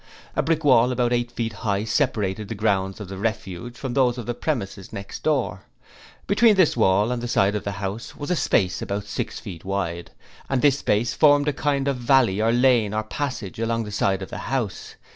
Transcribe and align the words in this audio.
A 0.35 0.41
brick 0.41 0.63
wall 0.63 0.91
about 0.91 1.13
eight 1.13 1.29
feet 1.31 1.53
high 1.53 1.83
separated 1.83 2.47
the 2.47 2.55
grounds 2.55 2.99
of 2.99 3.07
'The 3.07 3.19
Refuge' 3.19 3.77
from 3.77 3.93
those 3.93 4.17
of 4.17 4.25
the 4.25 4.33
premises 4.33 4.91
next 4.91 5.21
door. 5.21 5.61
Between 6.25 6.55
this 6.55 6.75
wall 6.75 7.11
and 7.11 7.21
the 7.21 7.27
side 7.27 7.53
wall 7.53 7.57
of 7.59 7.65
the 7.65 7.71
house 7.73 8.15
was 8.15 8.31
a 8.31 8.35
space 8.35 8.81
about 8.81 9.03
six 9.05 9.39
feet 9.39 9.63
wide 9.63 10.09
and 10.49 10.63
this 10.63 10.79
space 10.79 11.13
formed 11.13 11.47
a 11.47 11.53
kind 11.53 11.87
of 11.87 12.09
alley 12.09 12.41
or 12.41 12.51
lane 12.51 12.95
or 12.95 13.03
passage 13.03 13.59
along 13.59 13.83
the 13.83 13.91
side 13.91 14.23
of 14.23 14.31
the 14.31 14.39
house. 14.49 14.95